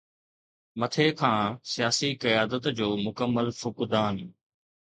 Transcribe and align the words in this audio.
مٿي 0.79 1.05
کان 1.19 1.43
سياسي 1.73 2.09
قيادت 2.23 2.63
جو 2.77 2.89
مڪمل 3.05 3.47
فقدان. 3.61 4.15